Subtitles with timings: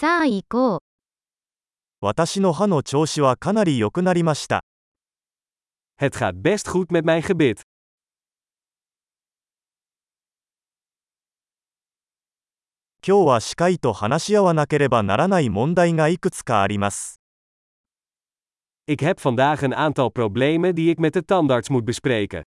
[0.00, 0.78] さあ行こう。
[2.00, 4.64] 私の歯の調子はかなり良くなりました。
[6.00, 7.60] Het gaat best goed met mijn gebit.
[13.06, 17.20] 今日は歯科医と話し合わなければならない問題がいくつかあります。
[18.86, 22.42] Ik heb vandaag een aantal problemen die ik met de tandarts moet bespreken.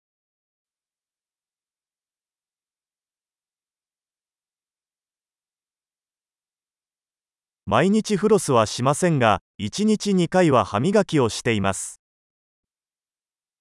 [7.65, 12.01] 毎日フロスはしませんが、1日2回は歯磨きをしています。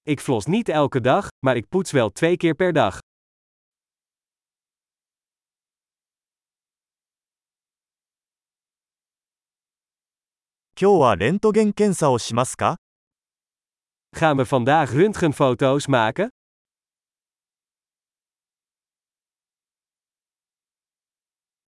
[0.05, 2.99] Ik flos niet elke dag, maar ik poets wel twee keer per dag.
[10.75, 12.75] 今日はレントゲン検査をしますか
[14.13, 16.32] Gaan we vandaag röntgenfoto's maken?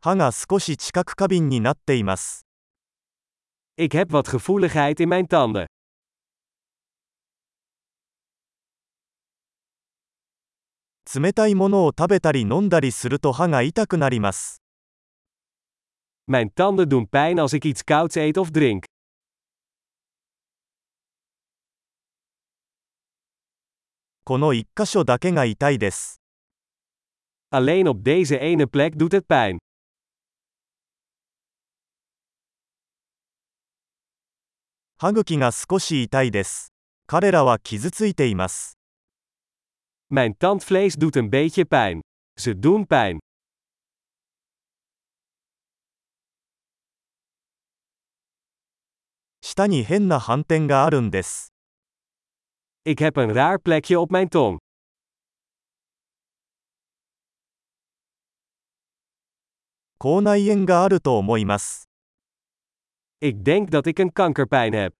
[0.05, 2.45] 歯が少し知覚過敏になっています。
[3.75, 5.65] Ik heb wat gevoeligheid in mijn tanden.
[11.11, 14.61] 冷たいものを食べたり飲んだりすると歯が痛くなります。
[16.27, 18.83] Mijn tanden doen pijn als ik iets kouds eet of drink.
[24.23, 26.21] この一箇所だけが痛いです。
[27.49, 29.64] Alleen op deze ene plek doet het pijn.
[34.97, 36.71] 歯茎が少し痛いです。
[37.05, 38.77] 彼らは傷ついています。
[40.09, 41.99] Mijn tandvlees doet een beetje pijn.
[42.39, 43.19] Ze doen pijn.
[49.41, 51.51] 舌に変な斑点があるんです。
[52.85, 54.59] Ik heb een raar plekje op mijn tong.
[59.97, 61.84] 口内炎があると思います。
[63.25, 64.93] Ik denk dat ik een kankerpijn heb.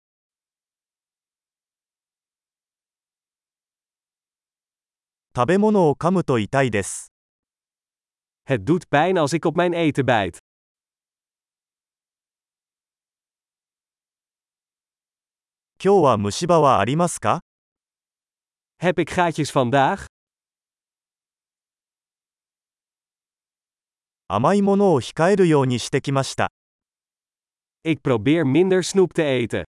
[5.36, 7.12] 食べ物を噛むと痛いです。
[8.46, 10.40] Het doet pijn als ik op mijn eten bijt.
[15.78, 17.42] 今日は虫歯はありますか
[18.82, 20.08] Heb ik gaatjes vandaag?
[24.28, 26.50] 甘いものを控えるようにしてきました。
[27.86, 29.64] Ik probeer minder snoep te eten.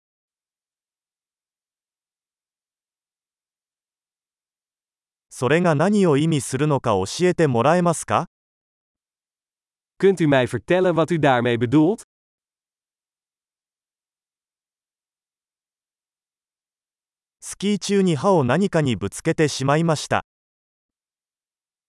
[9.96, 12.02] Kunt u mij vertellen wat u daarmee bedoelt?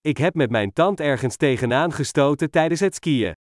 [0.00, 3.34] Ik heb met mijn tand ergens tegenaan gestoten tijdens het skiën.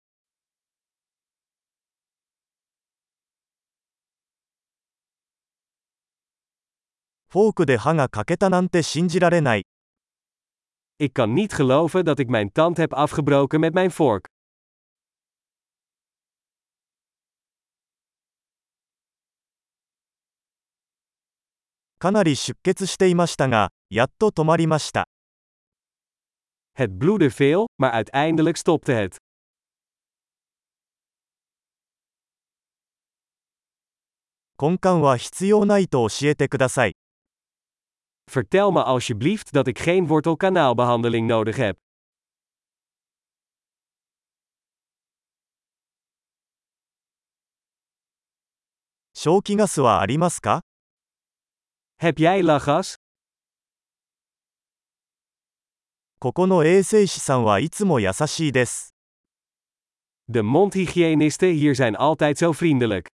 [7.32, 9.65] フォークで歯が欠けたなんて信じられない。
[10.98, 14.28] Ik kan niet geloven dat ik mijn tand heb afgebroken met mijn vork.
[21.98, 25.09] かなり出血していましたが、やっと止まりました。
[26.75, 29.16] Het bloedde veel, maar uiteindelijk stopte het.
[34.59, 37.02] 根幹は必要ないと教えてください。
[38.31, 41.78] Vertel me alsjeblieft dat ik geen wortelkanaalbehandeling nodig heb.
[49.14, 50.62] 消気ガスはありますか
[52.00, 52.98] Heb jij lachgas?
[56.20, 58.94] ここの衛生士さんはいつも優しいです。
[60.30, 63.08] De mondhygiënisten hier zijn altijd zo vriendelijk.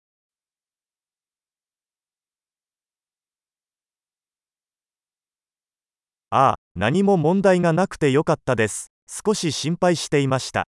[6.30, 8.92] ああ、何も問題がなくてよかったです。
[9.08, 10.66] 少し心配していました。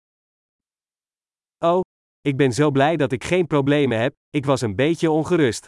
[1.61, 1.81] Oh,
[2.23, 5.67] ik ben zo blij dat ik geen problemen heb, ik was een beetje ongerust.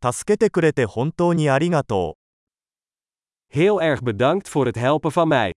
[0.00, 3.56] 助けてくれて本当にありがとう。
[3.56, 5.53] Heel erg bedankt voor het helpen van mij.